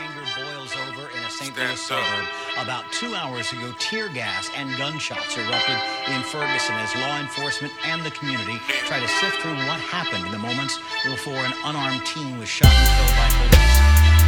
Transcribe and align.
Anger 0.00 0.24
boils 0.36 0.72
over 0.88 1.08
in 1.12 1.22
a 1.22 1.30
St. 1.30 1.56
Louis 1.56 1.76
suburb. 1.76 2.24
About 2.56 2.90
two 2.92 3.14
hours 3.14 3.52
ago, 3.52 3.74
tear 3.78 4.08
gas 4.08 4.50
and 4.56 4.74
gunshots 4.78 5.36
erupted 5.36 5.76
in 6.08 6.22
Ferguson 6.22 6.74
as 6.76 6.94
law 6.96 7.20
enforcement 7.20 7.72
and 7.84 8.02
the 8.04 8.10
community 8.12 8.58
try 8.88 8.98
to 8.98 9.08
sift 9.08 9.36
through 9.44 9.56
what 9.68 9.80
happened 9.80 10.24
in 10.24 10.32
the 10.32 10.38
moments 10.38 10.78
before 11.04 11.36
an 11.36 11.52
unarmed 11.64 12.04
teen 12.06 12.38
was 12.38 12.48
shot 12.48 12.72
and 12.72 12.88
killed 12.96 13.14
by 13.20 13.28
police. 13.36 13.76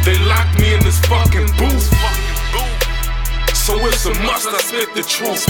They 0.05 0.17
locked 0.29 0.59
me 0.61 0.73
in 0.73 0.81
this 0.85 0.99
fucking 1.09 1.49
booth. 1.57 1.89
So 3.57 3.73
it's 3.87 4.05
a 4.05 4.13
must 4.21 4.47
I 4.49 4.59
spit 4.61 4.93
the 4.93 5.01
truth. 5.01 5.45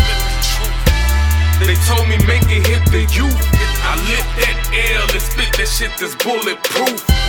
They 1.60 1.76
told 1.86 2.08
me 2.08 2.18
make 2.26 2.44
it 2.48 2.66
hit 2.66 2.84
the 2.92 3.04
youth. 3.14 3.38
I 3.84 3.96
lit 4.08 4.26
that 4.40 4.58
L 4.96 5.12
and 5.12 5.22
spit 5.22 5.52
that 5.58 5.68
shit 5.68 5.92
that's 6.00 6.16
bulletproof 6.16 7.21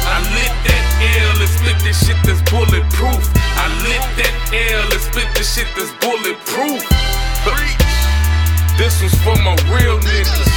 spit 1.63 1.79
that 1.87 1.95
shit 1.95 2.19
that's 2.27 2.43
bulletproof. 2.51 3.23
I 3.55 3.67
lit 3.87 4.03
that 4.19 4.35
L 4.51 4.91
and 4.91 5.01
spit 5.01 5.29
that 5.31 5.47
shit 5.47 5.71
that's 5.79 5.95
bulletproof. 6.03 6.83
This 8.79 8.99
one's 9.01 9.15
for 9.23 9.37
my 9.47 9.55
real 9.71 9.99
niggas. 10.03 10.51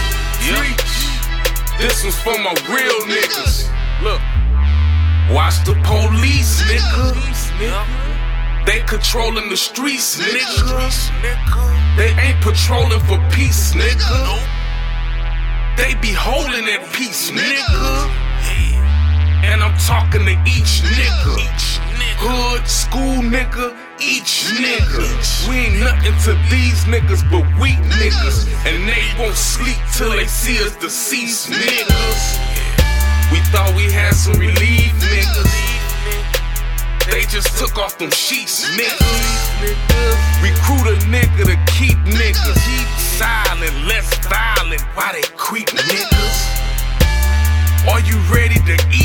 This 1.78 2.04
one's 2.04 2.18
for 2.26 2.38
my 2.41 2.55
real 2.66 3.00
niggas. 3.05 3.70
Look, 4.02 4.22
watch 5.30 5.62
the 5.64 5.76
police, 5.86 6.62
nigga. 6.64 7.14
They 8.66 8.80
controlling 8.81 9.50
the 9.50 9.58
streets, 9.58 10.17
nigga. 10.17 10.81
They 11.98 12.09
ain't 12.17 12.42
patrolling 12.42 13.00
for 13.02 13.20
peace, 13.30 13.73
nigga. 13.73 14.42
They 15.78 15.94
be 16.02 16.14
holding 16.14 16.66
that 16.66 16.89
peace, 16.94 17.30
nigga. 17.30 17.84
Talking 19.86 20.25
to 20.25 20.31
each 20.50 20.81
nigga. 20.81 21.38
Hood, 22.17 22.66
school 22.66 23.22
nigga, 23.22 23.78
each 24.02 24.50
nigga. 24.58 25.05
We 25.47 25.69
ain't 25.69 25.80
nothing 25.80 26.17
to 26.25 26.33
these 26.50 26.89
niggas 26.89 27.22
but 27.30 27.45
weak 27.61 27.77
niggas. 28.02 28.50
And 28.66 28.81
they 28.89 29.05
won't 29.22 29.38
sleep 29.38 29.77
till 29.94 30.09
they 30.09 30.25
see 30.25 30.58
us 30.66 30.75
deceased 30.77 31.53
niggas. 31.53 32.22
We 33.30 33.38
thought 33.53 33.69
we 33.77 33.86
had 33.94 34.16
some 34.16 34.33
relief 34.42 34.89
niggas. 35.05 35.53
They 37.11 37.22
just 37.30 37.53
took 37.59 37.77
off 37.77 37.99
them 37.99 38.09
sheets, 38.09 38.66
niggas. 38.73 39.70
Recruit 40.42 40.89
a 40.89 40.97
nigga 41.14 41.45
to 41.45 41.58
keep 41.77 42.02
niggas 42.09 42.58
silent, 43.22 43.86
less 43.86 44.09
violent. 44.25 44.81
Why 44.97 45.14
they 45.14 45.22
creep 45.38 45.67
niggas? 45.70 46.66
Are 47.86 48.02
you 48.02 48.17
ready 48.33 48.58
to 48.66 48.73
eat 48.89 49.05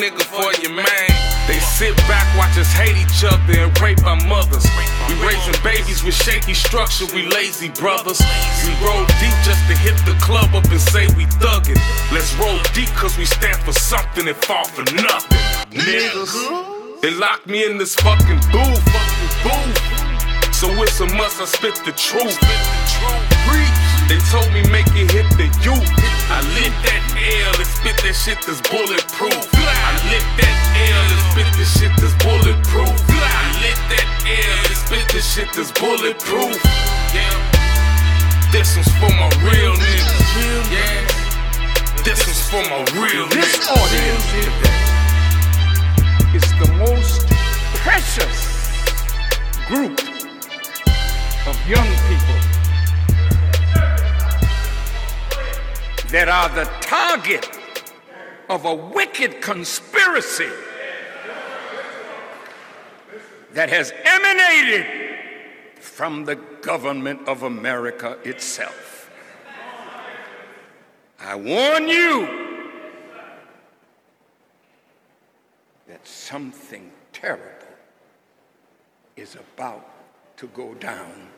nigga 0.00 0.24
for 0.24 0.48
your 0.64 0.72
man. 0.72 1.08
They 1.46 1.60
sit 1.60 1.94
back, 2.08 2.24
watch 2.38 2.56
us 2.56 2.72
hate 2.72 2.96
each 2.96 3.20
other 3.20 3.68
and 3.68 3.70
rape 3.80 4.00
our 4.04 4.16
mothers. 4.24 4.64
We 5.08 5.14
raising 5.20 5.60
babies 5.62 6.02
with 6.02 6.14
shaky 6.14 6.54
structure, 6.54 7.04
we 7.14 7.28
lazy 7.28 7.68
brothers. 7.68 8.20
We 8.64 8.72
roll 8.80 9.04
deep 9.20 9.36
just 9.44 9.60
to 9.68 9.76
hit 9.76 9.96
the 10.08 10.16
club 10.24 10.54
up 10.54 10.64
and 10.64 10.80
say 10.80 11.06
we 11.18 11.28
thuggin'. 11.36 11.76
Let's 12.12 12.32
roll 12.40 12.56
deep 12.72 12.88
cause 12.96 13.18
we 13.18 13.26
stand 13.26 13.60
for 13.60 13.72
something 13.72 14.26
and 14.26 14.36
fall 14.48 14.64
for 14.64 14.84
nothing. 14.96 15.38
Niggas, 15.68 16.32
they 17.02 17.12
locked 17.12 17.46
me 17.46 17.64
in 17.66 17.76
this 17.76 17.94
fucking 17.96 18.40
booth. 18.50 18.84
booth. 19.44 20.00
So 20.54 20.68
it's 20.82 21.00
a 21.00 21.06
must 21.16 21.40
I 21.40 21.44
spit 21.44 21.76
the 21.84 21.92
truth. 21.92 22.40
They 24.08 24.18
told 24.32 24.50
me 24.52 24.66
make 24.74 24.88
it 24.98 25.10
hit 25.12 25.28
the 25.38 25.46
youth. 25.62 25.86
I 26.32 26.42
lit 26.58 26.74
that 26.82 27.02
L 27.14 27.60
shit 28.20 28.36
that's 28.46 28.60
bulletproof. 28.68 29.32
I 29.32 29.96
lit 30.12 30.20
that 30.36 30.56
L 30.92 31.08
and 31.08 31.22
spit 31.32 31.48
this 31.56 31.72
shit 31.80 31.92
that's 31.96 32.12
bulletproof. 32.20 32.92
I 33.08 33.48
lit 33.64 33.80
that 33.88 34.04
L 34.28 34.60
and 34.68 34.76
spit 34.76 35.08
this 35.08 35.24
shit 35.24 35.48
that's 35.56 35.72
bulletproof. 35.72 36.52
Yeah. 37.16 37.32
This 38.52 38.76
one's 38.76 38.92
for 39.00 39.08
my 39.16 39.28
real 39.40 39.72
niggas. 39.72 40.36
Yeah. 40.68 41.00
This 42.04 42.20
one's 42.28 42.44
for 42.50 42.60
my 42.68 42.84
real 43.00 43.24
This 43.32 43.56
niggas. 43.56 43.72
audience 43.80 44.28
is 46.36 46.44
the 46.60 46.68
most 46.76 47.24
precious 47.80 48.36
group 49.66 49.96
of 51.48 51.56
young 51.66 51.88
people 52.04 52.36
that 56.12 56.28
are 56.28 56.50
the 56.54 56.64
target 56.82 57.59
of 58.50 58.64
a 58.64 58.74
wicked 58.74 59.40
conspiracy 59.40 60.50
that 63.52 63.70
has 63.70 63.92
emanated 64.04 64.86
from 65.76 66.24
the 66.24 66.34
government 66.34 67.28
of 67.28 67.44
America 67.44 68.18
itself. 68.24 69.08
I 71.20 71.36
warn 71.36 71.88
you 71.88 72.26
that 75.86 76.04
something 76.06 76.90
terrible 77.12 77.44
is 79.16 79.36
about 79.36 79.86
to 80.38 80.48
go 80.48 80.74
down 80.74 81.28